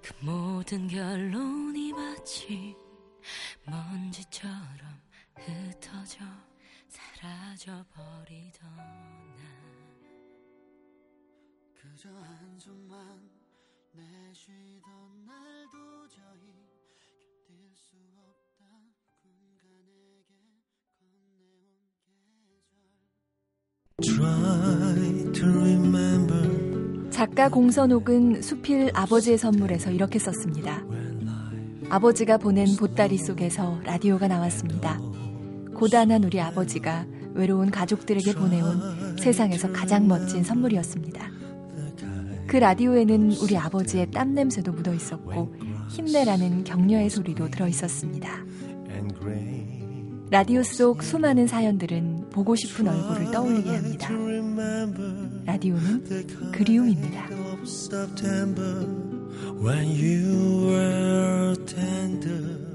그 0.00 0.14
모든 0.20 0.88
결론이 0.88 1.92
마치 1.92 2.74
작가 27.10 27.48
공선옥은 27.48 28.42
수필 28.42 28.90
아버지의 28.94 29.38
선물에서 29.38 29.90
이렇게 29.92 30.18
썼습니다. 30.18 30.82
아버지가 31.88 32.38
보낸 32.38 32.66
보따리 32.76 33.16
속에서 33.16 33.80
라디오가 33.84 34.26
나왔습니다. 34.26 34.98
고단한 35.74 36.24
우리 36.24 36.40
아버지가 36.40 37.06
외로운 37.34 37.70
가족들에게 37.70 38.34
보내온 38.34 39.16
세상에서 39.18 39.72
가장 39.72 40.08
멋진 40.08 40.42
선물이었습니다. 40.42 41.30
그 42.46 42.56
라디오에는 42.56 43.32
우리 43.42 43.56
아버지의 43.56 44.10
땀 44.10 44.34
냄새도 44.34 44.72
묻어 44.72 44.92
있었고 44.92 45.54
힘내라는 45.90 46.64
격려의 46.64 47.08
소리도 47.08 47.50
들어 47.50 47.68
있었습니다. 47.68 48.44
라디오 50.30 50.62
속 50.62 51.02
수많은 51.02 51.46
사연들은 51.46 52.21
보고 52.32 52.56
싶은 52.56 52.88
얼굴을 52.88 53.30
떠올리게 53.30 53.70
합니다. 53.70 54.08
라디오는 55.44 56.52
그리움입니다. 56.52 57.28
When 59.62 59.88
you 59.90 60.66
were 60.66 61.54
tender 61.66 62.71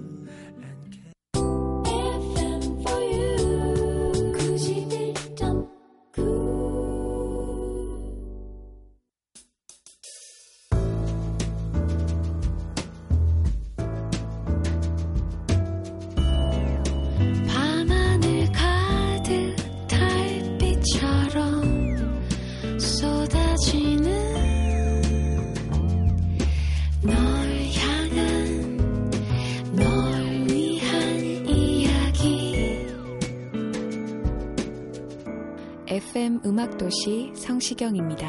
음악도시 36.45 37.33
성시경입니다. 37.35 38.27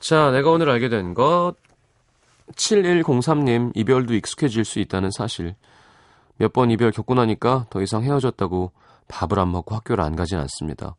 자, 0.00 0.30
내가 0.30 0.50
오늘 0.50 0.70
알게 0.70 0.88
된 0.88 1.14
것. 1.14 1.54
7103님, 2.54 3.72
이별도 3.74 4.14
익숙해질 4.14 4.64
수 4.64 4.78
있다는 4.78 5.10
사실. 5.10 5.54
몇 6.36 6.52
번 6.52 6.70
이별 6.70 6.92
겪고 6.92 7.14
나니까 7.14 7.66
더 7.68 7.82
이상 7.82 8.04
헤어졌다고 8.04 8.72
밥을 9.08 9.38
안 9.40 9.50
먹고 9.50 9.74
학교를 9.74 10.04
안 10.04 10.14
가진 10.16 10.38
않습니다. 10.38 10.94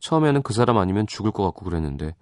처음에는 0.00 0.42
그 0.42 0.52
사람 0.52 0.78
아니면 0.78 1.06
죽을 1.06 1.30
것 1.32 1.44
같고 1.44 1.64
그랬는데, 1.64 2.14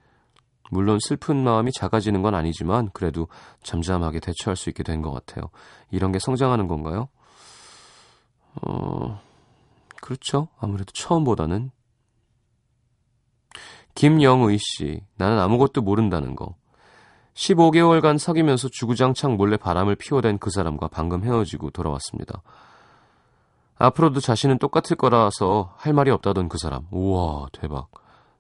물론 0.70 0.98
슬픈 1.00 1.42
마음이 1.42 1.72
작아지는 1.72 2.22
건 2.22 2.34
아니지만, 2.36 2.90
그래도 2.92 3.26
잠잠하게 3.62 4.20
대처할 4.20 4.56
수 4.56 4.68
있게 4.70 4.82
된 4.84 5.02
것 5.02 5.10
같아요. 5.10 5.50
이런 5.90 6.12
게 6.12 6.18
성장하는 6.20 6.68
건가요? 6.68 7.08
어, 8.62 9.20
그렇죠. 10.00 10.48
아무래도 10.58 10.92
처음보다는. 10.92 11.70
김영의 13.94 14.58
씨, 14.58 15.02
나는 15.16 15.38
아무것도 15.38 15.82
모른다는 15.82 16.36
거. 16.36 16.54
15개월간 17.34 18.18
사귀면서 18.18 18.68
주구장창 18.70 19.36
몰래 19.36 19.56
바람을 19.56 19.96
피워댄 19.96 20.38
그 20.38 20.50
사람과 20.50 20.88
방금 20.88 21.24
헤어지고 21.24 21.70
돌아왔습니다. 21.70 22.42
앞으로도 23.78 24.20
자신은 24.20 24.58
똑같을 24.58 24.96
거라서 24.96 25.74
할 25.76 25.92
말이 25.94 26.10
없다던 26.10 26.48
그 26.48 26.58
사람. 26.58 26.86
우와, 26.90 27.46
대박. 27.52 27.88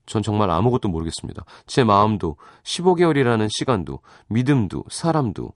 전 0.04 0.22
정말 0.22 0.50
아무것도 0.50 0.88
모르겠습니다. 0.88 1.44
제 1.66 1.84
마음도, 1.84 2.36
15개월이라는 2.62 3.48
시간도, 3.50 4.00
믿음도, 4.28 4.84
사람도. 4.90 5.52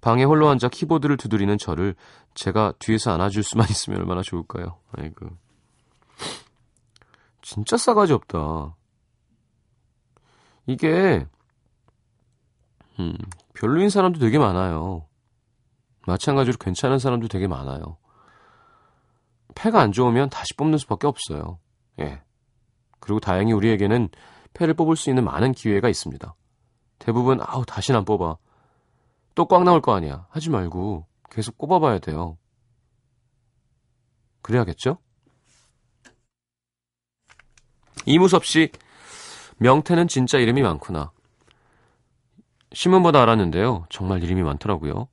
방에 0.00 0.24
홀로 0.24 0.48
앉아 0.48 0.68
키보드를 0.68 1.16
두드리는 1.16 1.56
저를 1.58 1.94
제가 2.34 2.72
뒤에서 2.78 3.12
안아줄 3.12 3.42
수만 3.42 3.66
있으면 3.70 4.00
얼마나 4.00 4.22
좋을까요? 4.22 4.78
아이고. 4.92 5.28
진짜 7.42 7.76
싸가지 7.76 8.12
없다. 8.12 8.76
이게, 10.66 11.26
음, 13.00 13.16
별로인 13.54 13.88
사람도 13.88 14.18
되게 14.20 14.38
많아요. 14.38 15.06
마찬가지로 16.06 16.58
괜찮은 16.58 16.98
사람도 16.98 17.28
되게 17.28 17.46
많아요. 17.46 17.96
패가 19.54 19.80
안 19.80 19.92
좋으면 19.92 20.30
다시 20.30 20.54
뽑는 20.54 20.78
수밖에 20.78 21.06
없어요. 21.06 21.58
예. 22.00 22.22
그리고 23.00 23.18
다행히 23.18 23.52
우리에게는 23.52 24.08
패를 24.54 24.74
뽑을 24.74 24.96
수 24.96 25.10
있는 25.10 25.24
많은 25.24 25.52
기회가 25.52 25.88
있습니다. 25.88 26.34
대부분, 26.98 27.40
아우, 27.40 27.64
다시는 27.64 27.98
안 27.98 28.04
뽑아. 28.04 28.36
또 29.38 29.46
꽉 29.46 29.62
나올 29.62 29.80
거 29.80 29.94
아니야. 29.94 30.26
하지 30.30 30.50
말고 30.50 31.06
계속 31.30 31.56
꼽아봐야 31.58 32.00
돼요. 32.00 32.38
그래야겠죠? 34.42 34.98
이무섭 38.04 38.44
씨, 38.44 38.72
명태는 39.58 40.08
진짜 40.08 40.38
이름이 40.38 40.62
많구나. 40.62 41.12
신문보다 42.72 43.22
알았는데요. 43.22 43.86
정말 43.90 44.24
이름이 44.24 44.42
많더라고요. 44.42 45.06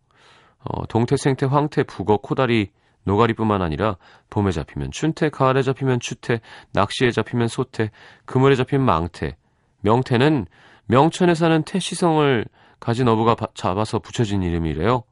어, 0.57 0.87
동태, 0.87 1.17
생태, 1.17 1.45
황태, 1.45 1.83
북어, 1.83 2.17
코다리, 2.17 2.71
노가리뿐만 3.03 3.61
아니라 3.61 3.97
봄에 4.31 4.49
잡히면 4.49 4.89
춘태, 4.89 5.29
가을에 5.29 5.61
잡히면 5.61 5.99
추태, 5.99 6.41
낚시에 6.71 7.11
잡히면 7.11 7.47
소태, 7.47 7.91
그물에 8.25 8.55
잡히면 8.55 8.87
망태. 8.87 9.37
명태는 9.81 10.47
명천에 10.87 11.35
사는 11.35 11.61
태시성을 11.61 12.45
가진 12.79 13.07
어부가 13.07 13.35
바, 13.35 13.47
잡아서 13.53 13.99
붙여진 13.99 14.43
이름이래요. 14.43 15.03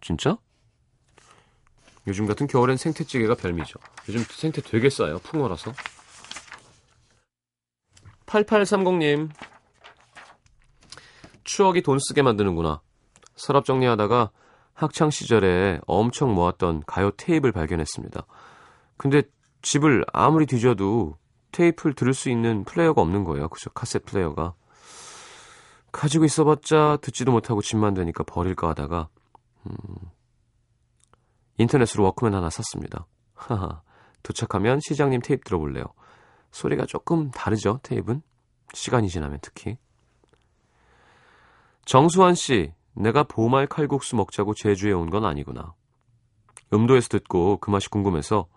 진짜? 0.00 0.38
요즘 2.06 2.26
같은 2.26 2.46
겨울엔 2.46 2.76
생태찌개가 2.76 3.34
별미죠. 3.34 3.78
요즘 4.08 4.22
생태 4.30 4.62
되게 4.62 4.90
싸요. 4.90 5.18
풍어라서. 5.18 5.72
8830님. 8.26 9.30
추억이 11.44 11.82
돈 11.82 11.98
쓰게 11.98 12.22
만드는구나. 12.22 12.80
서랍 13.34 13.64
정리하다가 13.64 14.30
학창 14.74 15.10
시절에 15.10 15.80
엄청 15.86 16.34
모았던 16.34 16.84
가요 16.86 17.10
테이프를 17.12 17.52
발견했습니다. 17.52 18.26
근데 18.96 19.22
집을 19.62 20.04
아무리 20.12 20.46
뒤져도 20.46 21.16
테이프를 21.52 21.94
들을 21.94 22.12
수 22.14 22.28
있는 22.30 22.64
플레이어가 22.64 23.00
없는 23.00 23.24
거예요. 23.24 23.48
그죠? 23.48 23.70
카세트 23.70 24.04
플레이어가. 24.04 24.54
가지고 25.96 26.26
있어봤자 26.26 26.98
듣지도 27.00 27.32
못하고 27.32 27.62
짐만 27.62 27.94
되니까 27.94 28.22
버릴까 28.22 28.68
하다가 28.68 29.08
음, 29.66 29.74
인터넷으로 31.56 32.04
워크맨 32.04 32.34
하나 32.34 32.50
샀습니다. 32.50 33.06
하하. 33.34 33.80
도착하면 34.22 34.80
시장님 34.80 35.22
테이프 35.22 35.42
들어볼래요. 35.44 35.84
소리가 36.50 36.84
조금 36.86 37.30
다르죠, 37.30 37.80
테이프는? 37.82 38.20
시간이 38.74 39.08
지나면 39.08 39.38
특히. 39.40 39.78
정수환 41.86 42.34
씨, 42.34 42.74
내가 42.94 43.22
보말 43.22 43.66
칼국수 43.66 44.16
먹자고 44.16 44.54
제주에 44.54 44.92
온 44.92 45.08
건 45.10 45.24
아니구나. 45.24 45.74
음도에서 46.72 47.08
듣고 47.08 47.58
그 47.58 47.70
맛이 47.70 47.88
궁금해서 47.88 48.48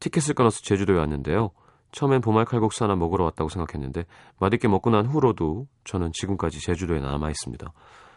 티켓을 0.00 0.34
끊어서 0.34 0.60
제주도에 0.60 0.98
왔는데요. 0.98 1.52
처음엔 1.94 2.20
보말 2.22 2.44
칼국수 2.44 2.82
하나 2.82 2.96
먹으러 2.96 3.22
왔다고 3.24 3.48
생각했는데 3.48 4.04
맛있게 4.40 4.66
먹고 4.66 4.90
난 4.90 5.06
후로도 5.06 5.68
저는 5.84 6.10
지금까지 6.12 6.60
제주도에 6.60 6.98
남아 7.00 7.30
있습니다. 7.30 7.72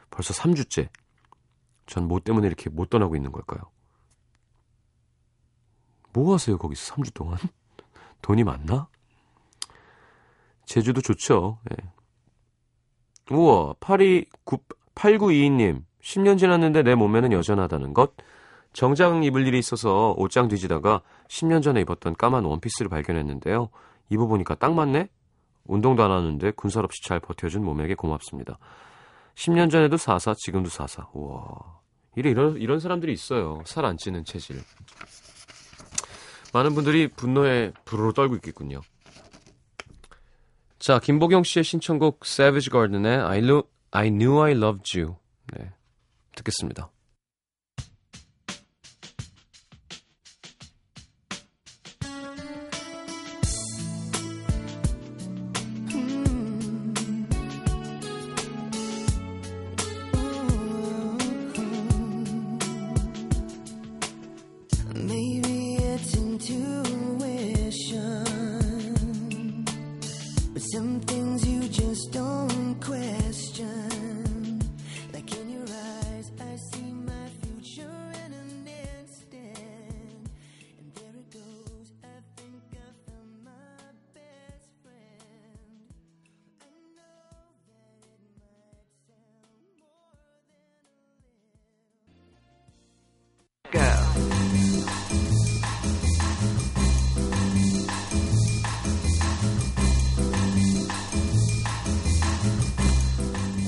벌써 0.10 0.34
3주째. 0.34 0.90
전 1.86 2.08
뭐 2.08 2.20
때문에 2.20 2.48
이렇게 2.48 2.72
못 2.72 2.90
떠나고 2.90 3.16
있는 3.16 3.32
걸까요? 3.32 3.62
뭐 6.12 6.34
하세요, 6.34 6.58
거기서 6.58 6.96
3주 6.96 7.13
동안? 7.13 7.38
돈이 8.24 8.44
많나? 8.44 8.88
제주도 10.66 11.00
좋죠. 11.00 11.60
예. 11.72 11.76
우와, 13.30 13.76
82, 13.80 14.58
8922님. 14.96 15.84
10년 16.02 16.40
지났는데 16.40 16.82
내 16.82 16.96
몸매는 16.96 17.32
여전하다는 17.32 17.94
것. 17.94 18.13
정장 18.74 19.24
입을 19.24 19.46
일이 19.46 19.60
있어서 19.60 20.13
옷장 20.18 20.48
뒤지다가 20.48 21.04
10년 21.28 21.62
전에 21.62 21.82
입었던 21.82 22.16
까만 22.16 22.46
원피스를 22.46 22.90
발견했는데요. 22.90 23.70
입어보니까 24.10 24.56
딱 24.56 24.74
맞네? 24.74 25.10
운동도 25.66 26.04
안 26.04 26.12
하는데 26.12 26.52
군살 26.52 26.86
없이 26.86 27.04
잘 27.04 27.20
버텨준 27.20 27.63
몸에게 27.63 27.96
고맙습니다. 27.96 28.58
10년 29.36 29.70
전에도 29.70 29.98
44, 29.98 30.34
지금도 30.38 30.70
44. 30.70 31.10
우와. 31.13 31.80
이래, 32.16 32.32
이런, 32.32 32.58
이런 32.58 32.80
사람들이 32.80 33.13
있어요. 33.13 33.62
살 33.66 33.86
안 33.86 33.98
찌는 33.98 34.26
체질. 34.26 34.62
많은 36.54 36.74
분들이 36.74 37.08
분노에 37.08 37.72
부르르 37.86 38.13
떨고 38.13 38.36
있겠군요. 38.36 38.82
자, 40.80 41.00
김보경 41.00 41.44
씨의 41.44 41.63
신청곡 41.63 42.22
Savage 42.26 42.72
Garden의 42.72 43.20
I, 43.20 43.40
Lo, 43.40 43.63
I 43.92 44.10
Knew 44.10 44.42
I 44.42 44.54
Loved 44.54 45.00
You. 45.00 45.18
네, 45.54 45.72
듣겠습니다. 46.36 46.90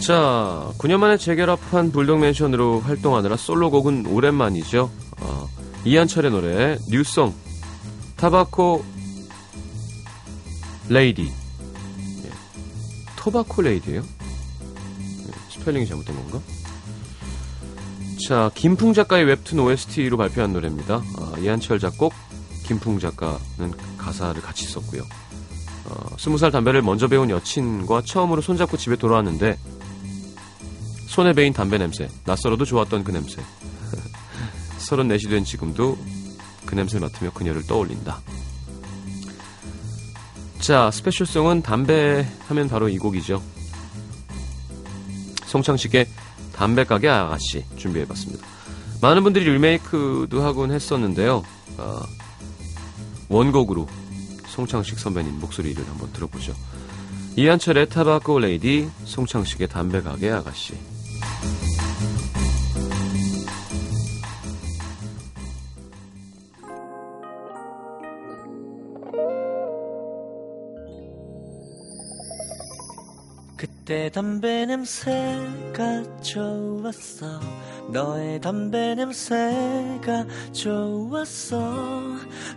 자, 0.09 0.73
9년 0.79 0.97
만에 0.97 1.17
재결합한 1.17 1.91
불독맨션으로 1.91 2.79
활동하느라 2.79 3.37
솔로곡은 3.37 4.07
오랜만이죠. 4.07 4.89
어, 5.21 5.49
이한철의 5.85 6.31
노래 6.31 6.79
new 6.89 7.07
song 7.07 7.31
Tobacco 8.15 8.83
Lady 10.89 11.31
예. 12.25 12.29
Tobacco 13.17 13.61
Lady예요? 13.61 14.01
예, 14.01 15.31
스펠링이 15.51 15.85
잘못된 15.85 16.15
건가? 16.15 16.39
자, 18.27 18.49
김풍 18.55 18.93
작가의 18.93 19.25
웹툰 19.25 19.59
OST로 19.59 20.17
발표한 20.17 20.53
노래입니다. 20.53 21.03
어, 21.19 21.33
이한철 21.37 21.77
작곡, 21.77 22.13
김풍 22.65 22.97
작가는 22.97 23.71
가사를 23.99 24.41
같이 24.41 24.65
썼고요. 24.65 25.03
어, 25.85 26.15
스무 26.17 26.39
살 26.39 26.49
담배를 26.49 26.81
먼저 26.81 27.07
배운 27.07 27.29
여친과 27.29 28.01
처음으로 28.05 28.41
손잡고 28.41 28.75
집에 28.75 28.95
돌아왔는데 28.95 29.55
손에 31.09 31.33
베인 31.33 31.53
담배 31.53 31.79
냄새, 31.79 32.07
낯설어도 32.23 32.65
좋았던 32.65 33.03
그 33.03 33.11
냄새. 33.11 33.41
34시 34.77 35.29
된 35.31 35.43
지금도 35.43 35.97
그 36.67 36.75
냄새를 36.75 37.01
맡으며 37.07 37.31
그녀를 37.33 37.65
떠올린다. 37.65 38.21
자, 40.59 40.91
스페셜송은 40.91 41.63
담배 41.63 42.27
하면 42.47 42.69
바로 42.69 42.89
이 42.89 42.99
곡이죠. 42.99 43.41
송창식의 45.47 46.07
담배가게 46.53 47.09
아가씨 47.09 47.65
준비해봤습니다. 47.75 48.45
많은 49.01 49.23
분들이 49.23 49.49
리메이크도 49.51 50.43
하곤 50.43 50.71
했었는데요. 50.71 51.43
어, 51.77 52.01
원곡으로 53.29 53.87
송창식 54.45 54.99
선배님 54.99 55.39
목소리를 55.39 55.83
한번 55.87 56.13
들어보죠. 56.13 56.53
이한철의 57.35 57.89
타바코 57.89 58.37
레이디, 58.37 58.87
송창식의 59.05 59.69
담배가게 59.69 60.29
아가씨. 60.29 60.98
그때 73.89 74.11
담배 74.11 74.67
냄새가 74.67 76.21
좋았어. 76.21 77.39
너의 77.91 78.39
담배 78.39 78.93
냄새가 78.93 80.27
좋았어. 80.51 81.57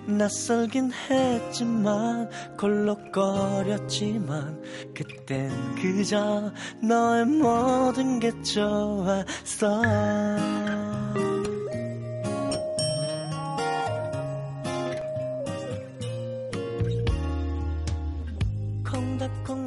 낯설긴 0.07 0.93
했지만 0.93 2.29
걸럭거렸지만 2.59 4.61
그땐 4.95 5.51
그저 5.77 6.53
너의 6.83 7.25
모든 7.25 8.21
게 8.21 8.31
좋았어. 8.43 9.81
콩닥콩 18.85 19.62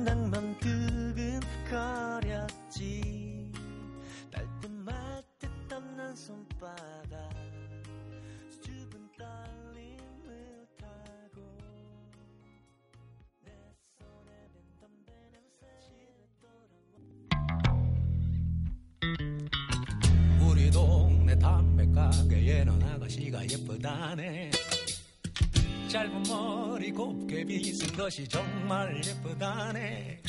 짧은 25.95 26.23
머리 26.23 26.91
곱게 26.91 27.45
빗은 27.45 27.95
것이 27.95 28.27
정말 28.27 29.01
예쁘다네. 29.01 30.21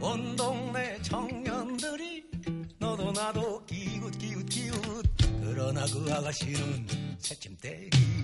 온 0.00 0.36
동네 0.36 0.96
청년들이 1.02 2.24
너도 2.78 3.10
나도 3.10 3.66
기웃 3.66 4.16
기웃 4.16 4.46
기웃. 4.46 5.04
그러나 5.42 5.84
그 5.92 6.06
아가씨는 6.08 6.86
새침대기 7.18 8.23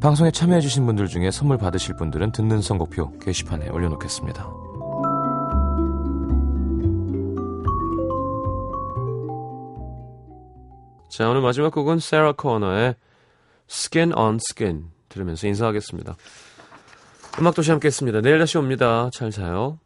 방송에 0.00 0.30
참여해주신 0.30 0.86
분들 0.86 1.08
중에 1.08 1.30
선물 1.30 1.58
받으실 1.58 1.94
분들은 1.94 2.32
듣는 2.32 2.62
선곡표 2.62 3.18
게시판에 3.18 3.68
올려놓겠습니다. 3.68 4.50
자, 11.10 11.28
오늘 11.28 11.42
마지막 11.42 11.70
곡은 11.74 11.98
세라 11.98 12.32
코너의 12.32 12.94
Skin 13.68 14.14
on 14.14 14.36
Skin 14.36 14.86
들으면서 15.10 15.46
인사하겠습니다. 15.46 16.16
음악도시 17.38 17.70
함께 17.70 17.88
했습니다. 17.88 18.22
내일 18.22 18.38
다시 18.38 18.56
옵니다. 18.56 19.10
잘 19.12 19.30
자요. 19.30 19.78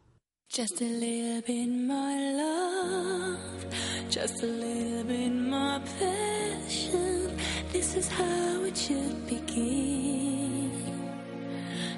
Just 0.47 0.81
a 0.81 0.89
little 0.89 1.41
bit 1.41 1.69
more 1.69 2.15
love, 2.37 3.69
just 4.09 4.45
a 4.45 4.49
little 4.49 5.03
bit 5.03 5.33
more 5.33 5.81
passion. 5.99 7.35
This 7.73 7.97
is 7.97 8.09
how 8.09 8.63
it 8.63 8.77
should 8.77 9.25
begin. 9.27 9.44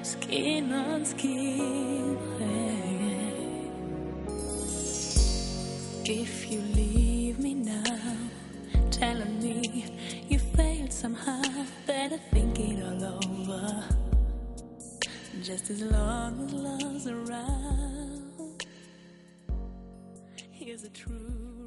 Skin 0.02 0.72
on 0.72 1.04
skin. 1.04 2.16
If 6.04 6.50
you 6.52 6.60
leave 6.60 7.40
me 7.40 7.54
now, 7.54 8.16
telling 8.92 9.40
me 9.42 9.86
you 10.28 10.38
failed 10.38 10.92
somehow, 10.92 11.42
better 11.84 12.18
think 12.30 12.60
it 12.60 12.80
all 12.80 13.04
over. 13.24 13.84
Just 15.42 15.70
as 15.70 15.82
long 15.82 16.44
as 16.44 16.52
love's 16.52 17.08
around. 17.08 18.66
Here's 20.52 20.82
the 20.82 20.90
truth. 20.90 21.57